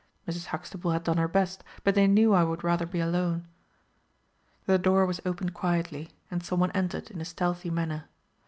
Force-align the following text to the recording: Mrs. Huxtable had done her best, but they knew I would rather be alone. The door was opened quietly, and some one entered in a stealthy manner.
Mrs. 0.27 0.47
Huxtable 0.47 0.89
had 0.89 1.03
done 1.03 1.17
her 1.17 1.27
best, 1.27 1.63
but 1.83 1.93
they 1.93 2.07
knew 2.07 2.33
I 2.33 2.43
would 2.43 2.63
rather 2.63 2.87
be 2.87 2.99
alone. 2.99 3.47
The 4.65 4.79
door 4.79 5.05
was 5.05 5.21
opened 5.27 5.53
quietly, 5.53 6.09
and 6.31 6.41
some 6.43 6.59
one 6.59 6.71
entered 6.71 7.11
in 7.11 7.21
a 7.21 7.25
stealthy 7.25 7.69
manner. 7.69 8.05